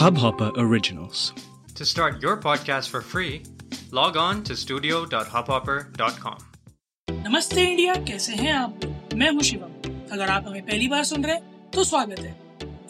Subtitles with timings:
[0.00, 1.34] Hubhopper Originals.
[1.78, 3.42] To start your podcast for free,
[3.92, 6.38] log on to studio.hubhopper.com.
[7.08, 8.80] नमस्ते India कैसे हैं आप?
[9.14, 9.72] मैं हूँ शिवम।
[10.12, 12.34] अगर आप हमें पहली बार सुन रहे हैं तो स्वागत है।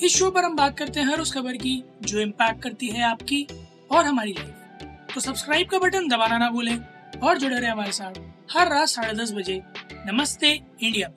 [0.02, 3.02] इस शो पर हम बात करते हैं हर उस खबर की जो इम्पैक्ट करती है
[3.10, 3.46] आपकी
[3.90, 6.78] और हमारी लाइफ तो सब्सक्राइब का बटन दबाना ना भूलें
[7.18, 8.20] और जुड़े रहे हमारे साथ
[8.52, 9.62] हर रात साढ़े दस बजे।
[10.06, 11.08] नमस्ते इंडिया।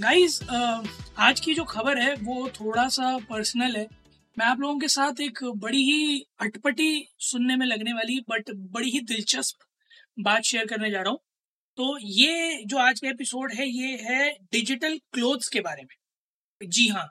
[0.00, 0.42] गाइस
[1.18, 3.99] आज की जो खबर है वो थोड़ा सा पर्सनल है।
[4.36, 8.90] मैं आप लोगों के साथ एक बड़ी ही अटपटी सुनने में लगने वाली बट बड़ी
[8.90, 9.64] ही दिलचस्प
[10.18, 11.18] बात शेयर करने जा रहा हूँ।
[11.78, 16.86] तो ये जो आज का एपिसोड है, ये है डिजिटल क्लोथ्स के बारे में। जी
[16.88, 17.06] हाँ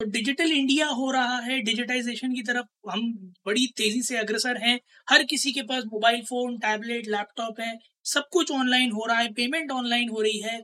[0.00, 3.10] तो डिजिटल इंडिया हो रहा है डिजिटाइजेशन की तरफ़ हम
[3.46, 8.28] बड़ी तेज़ी से अग्रसर हैं। हर किसी के पास मोबाइल फ़ोन टैबलेट लैपटॉप है, सब
[8.32, 10.58] कुछ ऑनलाइन हो रहा है पेमेंट ऑनलाइन हो रही है।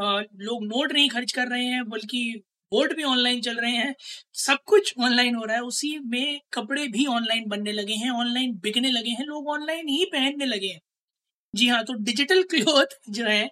[0.00, 3.94] लोग नोट नहीं खर्च कर रहे हैं, बल्कि वोट भी ऑनलाइन चल रहे हैं,
[4.34, 8.54] सब कुछ ऑनलाइन हो रहा है, उसी में कपड़े भी ऑनलाइन बनने लगे हैं, ऑनलाइन
[8.58, 10.80] बिकने लगे हैं, लोग ऑनलाइन ही पहनने लगे हैं।
[11.54, 13.44] जी हाँ तो डिजिटल क्लोथ जो है,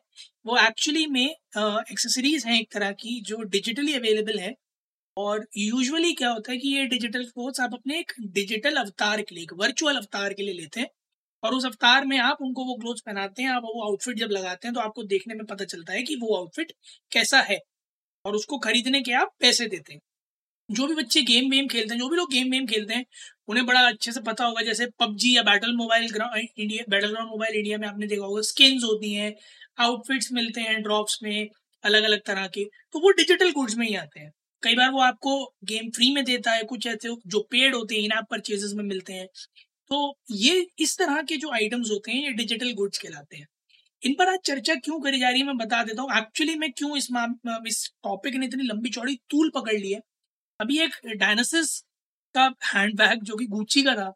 [0.46, 4.54] वो एक्चुअली में एक्सेसरीज हैं एक तरह की, जो डिजिटली अवेलेबल है।
[5.16, 9.34] और यूजुअली क्या होता है कि ये डिजिटल क्लोथ्स आप अपने एक डिजिटल अवतार के
[9.34, 10.88] लिए, एक वर्चुअल अवतार के लिए लेते हैं।
[11.42, 14.68] और उस अवतार में आप उनको वो क्लोथ्स पहनाते हैं, आप वो आउटफिट जब लगाते
[14.68, 16.72] हैं तो आपको देखने में पता चलता है कि वो आउटफिट
[17.12, 17.58] कैसा है।
[18.24, 20.00] और उसको खरीदने के आप पैसे देते हैं।
[20.68, 23.04] जो भी बच्चे गेम वेम खेलते हैं, जो भी लोग गेम वेम खेलते हैं,
[23.48, 27.30] उन्हें बड़ा अच्छे से पता होगा, जैसे पबजी या battle mobile ground India battle ground
[27.30, 29.32] mobile India में आपने देखा होगा, स्किन्स होती हैं,
[29.78, 31.48] आउटफिट्स मिलते हैं ड्रॉप्स में
[31.84, 34.30] अलग अलग तरह के तो वो डिजिटल गुड्स में ही आते हैं।
[34.62, 35.32] कई बार वो आपको
[35.64, 38.84] गेम फ्री में देता है, कुछ ऐसे जो पेड होते हैं इन ऐप परचेजेस में
[38.84, 39.26] मिलते हैं।
[39.90, 43.46] तो ये इस तरह के जो आइटम्स होते हैं, ये डिजिटल गुड्स कहलाते हैं।
[44.02, 46.70] इन पर आज चर्चा क्यों करी जा रही है, मैं बता देता हूँ। एक्चुअली मैं
[46.72, 47.08] क्यों इस
[47.66, 50.00] इस टॉपिक ने इतनी लंबी चौड़ी तूल पकड़ ली है?
[50.60, 51.78] अभी एक डायनासिस
[52.34, 54.08] का हैंडबैग जो कि गुच्ची का था,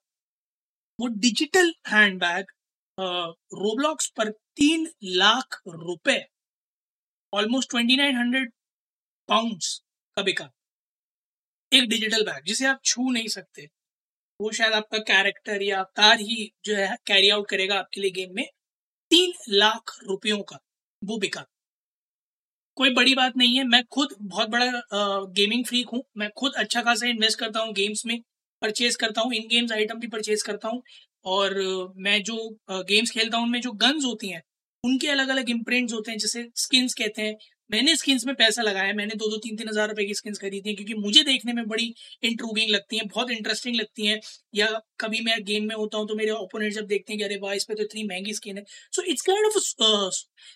[0.99, 2.53] वो डिजिटल हैंडबैग
[2.99, 6.19] रोब्लॉक्स पर तीन लाख रुपए
[7.33, 8.53] almost twenty nine hundred
[9.29, 9.77] pounds
[10.17, 10.49] का बिका।
[11.73, 13.69] एक डिजिटल बैग जिसे आप छू नहीं सकते।
[14.41, 18.35] वो शायद आपका कैरेक्टर या अवतार ही जो है कैरी आउट करेगा आपके लिए गेम
[18.35, 18.47] में।
[19.13, 20.59] तीन लाख रुपयों का,
[21.03, 21.45] वो बिका
[22.77, 24.67] कोई बड़ी बात नहीं है, मैं खुद बहुत बड़ा
[25.37, 28.19] गेमिंग फ्रीक हूँ। मैं खुद अच्छा खासा इन्वेस्ट करता हूँ गेम्स में
[28.63, 30.83] परचेज करता हूँ इन गेम्स आइटम भी परचेज करता हूँ।
[31.25, 31.55] और
[31.99, 32.37] मैं जो
[32.71, 34.43] गेम्स खेलता हूँ, उनमें जो गन्स होती हैं,
[34.85, 37.35] उनके अलग अलग इम्प्रिंट्स होते हैं, जैसे स्किन्स कहते हैं
[37.73, 40.69] मैंने स्किन्स में पैसा लगाया, मैंने दो दो, तीन तीन हज़ार रुपए की स्किन्स खरीदी
[40.69, 41.95] हैं, क्योंकि मुझे देखने में बड़ी
[42.25, 44.19] इंट्रूगिंग लगती हैं, बहुत इंटरेस्टिंग लगती हैं।
[44.55, 44.67] या
[45.01, 47.55] कभी मैं गेम में होता हूँ तो मेरे ओपोनेंट जब देखते हैं कि अरे वाह,
[47.55, 49.59] इस पे तो इतनी महँगी स्किन है। So it's kind of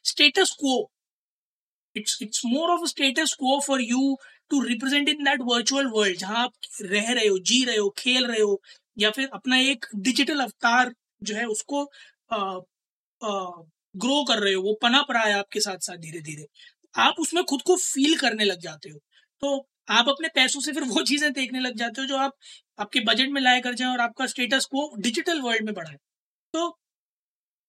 [0.04, 0.76] status quo
[1.96, 4.16] it's it's more of status quo for you
[4.50, 8.26] to represent in that virtual world जहाँ आप रह रहे हो, जी रहे हो, खेल
[8.26, 8.60] रहे हो,
[8.96, 11.84] या फिर अपना एक डिजिटल अवतार जो है उसको
[13.94, 16.46] ग्रो कर रहे हो, वो पनप रहा है आपके साथ साथ धीरे धीरे
[16.96, 18.98] आप उसमें खुद को फील करने लग जाते हो।
[19.42, 22.32] तो आप अपने पैसों से फिर वो चीज़ें देखने लग जाते हो जो आप,
[22.78, 25.96] आपके बजट में लाए कर जाए और आपका स्टेटस को डिजिटल वर्ल्ड में बढ़ाए।
[26.54, 26.68] तो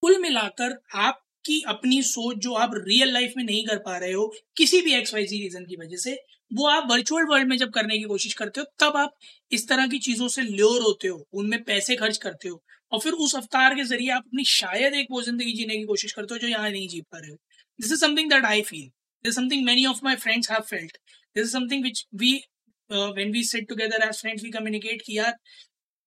[0.04, 4.28] कुल मिलाकर आपकी अपनी सोच जो आप रियल लाइफ में नहीं कर पा रहे हो,
[4.58, 6.16] किसी भी एक्स वाई जी रीजन की वजह से,
[6.52, 9.14] वो आप वर्चुअल वर्ल्ड में जब करने की कोशिश करते हो, तब आप
[9.52, 12.62] इस तरह की चीज़ों से ल्योर होते हो, उनमें पैसे खर्च करते हो
[12.92, 16.12] और फिर उस अवतार के ज़रिए आप अपनी शायद एक वो ज़िंदगी जीने की कोशिश
[16.12, 17.38] करते हो जो यहाँ नहीं जी पा रहे हो।
[17.80, 18.90] This is something that I feel
[19.24, 20.98] this is something many of my friends have felt.
[21.36, 22.44] This is something which we
[22.90, 25.38] uh, when we sit together as friends we communicate कि यार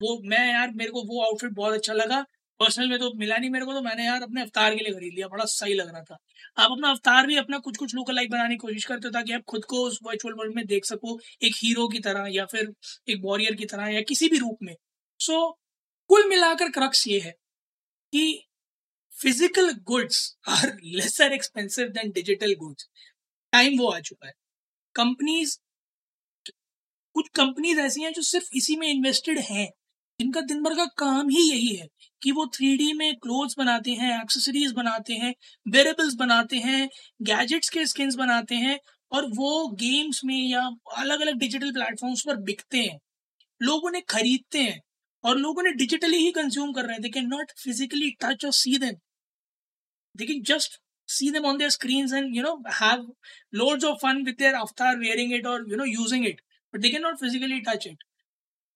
[0.00, 2.20] वो मैं यार मेरे को वो आउटफिट बहुत अच्छा लगा।
[2.60, 5.12] पर्सनल में तो मिला नहीं मेरे को तो मैंने यार अपने अवतार के लिए खरीद
[5.14, 6.16] लिया बड़ा सही लग रहा था।
[6.58, 9.32] आप अपना अवतार भी अपना कुछ कुछ लोकल लाइक बनाने की कोशिश करते हो ताकि
[9.32, 12.72] आप खुद को उस वर्चुअल वर्ल्ड में देख सको एक हीरो की तरह या फिर
[13.08, 14.74] एक वॉरियर की तरह या किसी भी रूप में।
[15.20, 15.52] सो so,
[16.08, 17.30] कुल मिलाकर क्रक्स ये है
[18.12, 18.49] कि
[19.20, 22.88] physical goods are lesser expensive than digital goods
[23.52, 24.32] time वो आ चुका है।
[24.94, 25.56] कंपनीज़
[27.16, 29.68] कुछ कंपनीज़ ऐसी हैं जो सिर्फ़ इसी में इन्वेस्टेड हैं,
[30.20, 31.86] जिनका दिन भर का काम ही यही है
[32.22, 35.34] कि वो थ्री में क्लोथ्स बनाते हैं एक्सेसरीज बनाते हैं
[35.66, 36.88] वेरेबल्स बनाते हैं
[37.22, 38.78] गैजेट्स के स्किन्स बनाते हैं
[39.12, 40.62] और वो गेम्स में या
[40.96, 42.98] अलग अलग डिजिटल प्लेटफॉर्म्स पर बिकते हैं।
[43.60, 44.80] लोग उन्हें खरीदते हैं
[45.24, 48.52] और लोग उन्हें डिजिटली ही कंज्यूम कर रहे हैं। They can not physically touch और
[48.54, 48.94] see them
[50.14, 50.78] they can just
[51.08, 53.00] see them on their screens and you know have
[53.52, 56.40] loads of fun with their avatar wearing it or you know using it
[56.74, 57.98] but they cannot physically touch it.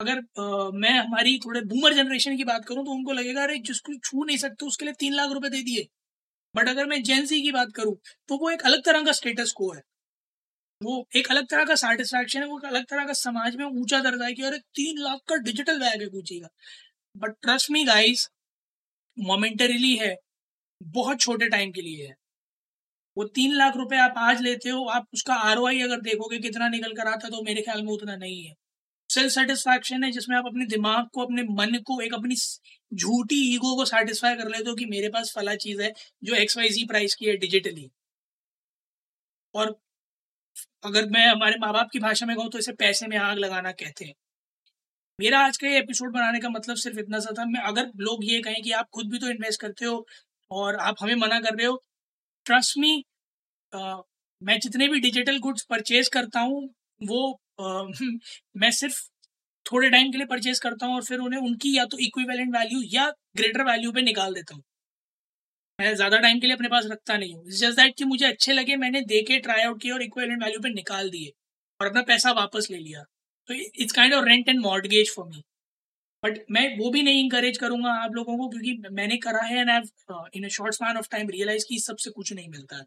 [0.00, 3.94] अगर uh, मैं हमारी थोड़े boomer generation की बात करूँ तो उनको लगेगा अरे जिसको
[4.04, 5.86] छू नहीं सकते उसके लिए तीन लाख रुपए दे दिए।
[6.56, 7.96] बट अगर मैं जेंसी की बात करूँ
[8.28, 9.82] तो वो एक अलग तरह का स्टेटस को है।
[10.80, 14.00] वो एक अलग तरह का सेटिस्फैक्शन है वो एक अलग तरह का समाज में ऊँचा
[14.00, 16.48] दर्जा है कि अरे तीन लाख का डिजिटल बैग है गुची का
[17.16, 18.28] but trust me guys
[19.18, 20.14] momentarily है
[20.80, 22.14] बहुत छोटे टाइम के लिए है।
[23.16, 26.92] वो तीन लाख रुपए आप आज लेते हो, आप उसका आर अगर देखोगे, कितना निकल
[26.94, 28.54] कर आता तो मेरे ख्याल में उतना नहीं है।
[29.10, 32.36] सेल्फ सेटिस्फैक्शन है, जिसमें आप अपने दिमाग को, अपने मन को, एक अपनी
[32.92, 35.92] झूठी ईगो को सेटिस्फाई कर लेते हो कि मेरे पास फला चीज़ है,
[36.24, 37.90] जो एक्स वाई जी प्राइस की है डिजिटली
[39.54, 39.76] और
[40.84, 43.72] अगर मैं, हमारे माँ बाप की भाषा में कहूँ तो इसे पैसे में आग लगाना
[43.74, 44.14] कहते हैं।
[45.18, 48.24] मेरा आज का ये एपिसोड बनाने का मतलब सिर्फ़ इतना सा था। मैं, अगर लोग
[48.24, 50.06] ये कहें कि आप खुद भी तो इन्वेस्ट करते हो
[50.50, 51.82] और आप हमें मना कर रहे हो।
[52.46, 53.02] ट्रस्ट मी
[54.42, 56.60] मैं जितने भी डिजिटल गुड्स परचेज करता हूँ
[57.00, 57.22] वो
[57.60, 57.82] आ,
[58.56, 59.00] मैं सिर्फ़
[59.66, 62.82] थोड़े टाइम के लिए परचेज करता हूँ और फिर उन्हें उनकी या तो इक्विवेलेंट वैल्यू
[62.92, 64.62] या ग्रेटर वैल्यू पे निकाल देता हूँ।
[65.78, 68.52] मैं ज़्यादा टाइम के लिए अपने पास रखता नहीं हूँ। जस्ट दैट कि मुझे अच्छे
[68.52, 71.30] लगे मैंने देखे ट्राई आउट किया और इक्विवेलेंट वैल्यू पे निकाल दिए
[71.80, 73.02] और अपना पैसा वापस ले लिया।
[73.48, 75.42] तो it's kind of rent and mortgage for me
[76.24, 79.70] but मैं वो भी नहीं इंकरेज करूँगा आप लोगों को क्योंकि मैंने करा है and
[79.70, 79.80] I
[80.34, 82.84] in short span of time realise की सबसे कुछ नहीं मिलता है।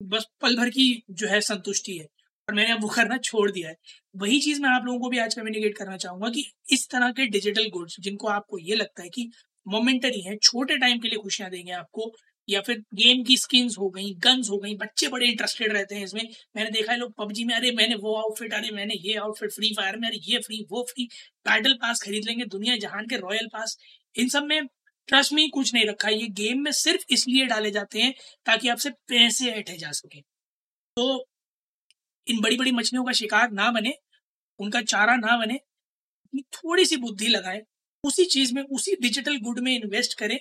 [0.00, 2.06] बस पल भर की जो है संतुष्टि है।
[2.48, 3.76] और मैंने अब वो करना छोड़ दिया है।
[4.16, 7.26] वही चीज़ मैं आप लोगों को भी आज कम्युनिकेट करना चाहूँगा कि इस तरह के
[7.28, 9.30] डिजिटल गुड्स जिनको आपको ये लगता है कि
[9.66, 12.12] मोमेंटरी है, छोटे टाइम के लिए खुशियाँ देंगे आपको।
[12.52, 16.04] या फिर गेम की स्किन्स हो गई गन्स हो गई, बच्चे बड़े इंटरेस्टेड रहते हैं
[16.04, 16.22] इसमें।
[16.56, 19.72] मैंने देखा है लोग पबजी में, अरे मैंने वो आउटफिट अरे मैंने ये आउटफिट फ्री
[19.74, 21.08] फायर में, अरे ये फ्री वो फ्री
[21.46, 23.76] बैटल पास खरीद लेंगे, दुनिया जहान के रॉयल पास
[24.14, 24.66] इन सब में
[25.08, 28.12] ट्रस्ट में कुछ नहीं रखा ये गेम में सिर्फ़ इसलिए डाले जाते हैं
[28.46, 31.24] ताकि आपसे पैसे ऐठे जा सके। तो
[32.26, 33.94] इन बड़ी बड़ी मछलियों का शिकार ना बने,
[34.60, 35.58] उनका चारा ना बने
[36.52, 37.60] थोड़ी सी बुद्धि लगाए,
[38.04, 40.38] उसी चीज़ में, उसी डिजिटल गुड में इन्वेस्ट करें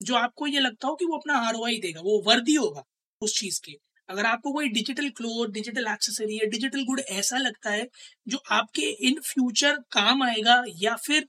[0.00, 2.84] जो आपको ये लगता हो कि वो अपना आर देगा, वो वर्दी होगा
[3.22, 3.72] उस चीज़ के।
[4.08, 7.86] अगर आपको कोई डिजिटल क्लोथ डिजिटल एक्सेसरी या डिजिटल गुड ऐसा लगता है
[8.26, 11.26] जो आपके इन फ्यूचर काम आएगा या फिर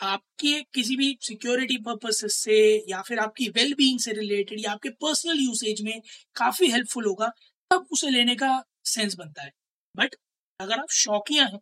[0.00, 2.58] आपके किसी भी सिक्योरिटी पर्पस से
[2.90, 6.00] या फिर आपकी वेल बीइंग से रिलेटेड या आपके पर्सनल यूसेज में
[6.36, 7.28] काफ़ी हेल्पफुल होगा,
[7.70, 9.52] तब उसे लेने का सेंस बनता है।
[9.94, 10.14] बट
[10.60, 11.60] अगर आप शौकिया हैं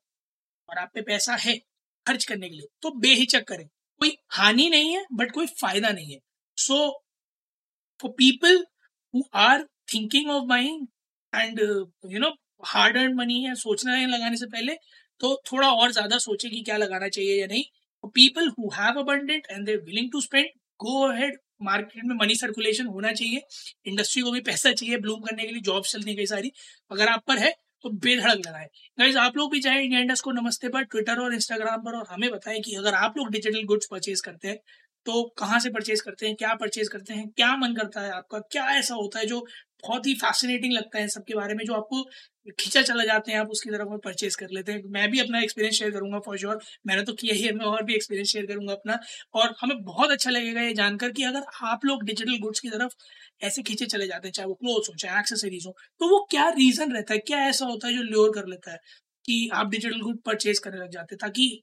[0.68, 1.56] और आप पे पैसा है
[2.06, 3.66] खर्च करने के लिए तो बेहिचक करें।
[4.00, 6.20] कोई हानि नहीं है बट कोई फ़ायदा नहीं है।
[6.60, 6.78] So,
[8.00, 8.62] for people
[9.14, 10.86] who are thinking of buying
[11.32, 11.84] and uh,
[12.14, 12.32] you know
[12.66, 14.74] hard earn money है सोचना है लगाने से पहले
[15.20, 17.62] तो थोड़ा और ज़्यादा सोचे कि क्या लगाना चाहिए या नहीं।
[18.14, 20.46] People who have abundant and they willing to spend
[20.80, 23.40] go ahead market में मनी सर्कुलेशन होना चाहिए।
[23.86, 26.52] इंडस्ट्री को भी पैसा चाहिए ब्लूम करने के लिए जॉब चलने की सारी।
[26.90, 27.50] अगर आप पर है
[27.84, 28.66] तो बेधड़क लगाए।
[28.98, 32.06] गाइज़ आप लोग भी चाहे इंडिया इंडस्ट को नमस्ते पर ट्विटर और इंस्टाग्राम पर और
[32.10, 34.58] हमें बताएँ कि अगर आप लोग डिजिटल गुड्स परचेज करते हैं
[35.06, 38.38] तो कहाँ से परचेज करते हैं, क्या परचेज करते हैं, क्या मन करता है आपका,
[38.52, 39.40] क्या ऐसा होता है जो
[39.82, 42.02] बहुत ही फैसिनेटिंग लगता है सबके बारे में जो आपको
[42.60, 45.76] खींचा चला जाते हैं, आप उसकी तरफ़ परचेज कर लेते हैं। मैं भी अपना एक्सपीरियंस
[45.78, 48.72] शेयर करूँगा फॉर श्योर मैंने तो किया ही है, मैं और भी एक्सपीरियंस शेयर करूँगा
[48.72, 48.98] अपना।
[49.34, 52.94] और हमें बहुत अच्छा लगेगा ये जानकर कि अगर आप लोग डिजिटल गुड्स की तरफ़
[53.42, 56.48] ऐसे खींचे चले जाते हैं, चाहे वो क्लोथ्स हो, चाहे एक्सेसरीज हो तो वो क्या
[56.50, 58.78] रीजन रहता है, क्या ऐसा होता है जो ल्योर कर लेता है
[59.24, 61.62] कि आप डिजिटल गुड परचेज करने लग जाते हैं, ताकि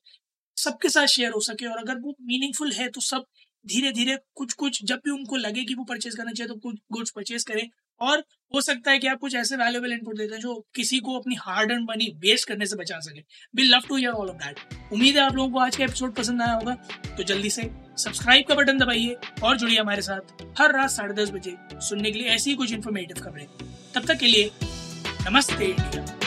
[0.58, 3.26] सबके साथ शेयर हो सके और अगर वो मीनिंगफुल है तो सब
[3.66, 6.76] धीरे धीरे कुछ कुछ जब भी उनको लगे कि वो परचेज करना चाहिए तो कुछ
[6.92, 7.70] गुड्स परचेज करें।
[8.02, 8.24] और
[8.54, 11.36] हो सकता है कि आप कुछ ऐसे वैल्यूबल इनपुट देते हैं जो किसी को अपनी
[11.36, 13.20] हार्ड एंड मनी वेस्ट करने से बचा सके।
[13.56, 14.60] We love to hear all of that
[14.94, 16.74] उम्मीद है आप लोगों को आज का एपिसोड पसंद आया होगा।
[17.18, 21.56] तो जल्दी से सब्सक्राइब का बटन दबाइए और जुड़िए हमारे साथ हर रात साढ़े बजे
[21.90, 23.46] सुनने के लिए ऐसी कुछ इन्फॉर्मेटिव खबरें।
[23.96, 24.52] तब तक के लिए
[25.30, 26.27] नमस्ते इंडिया।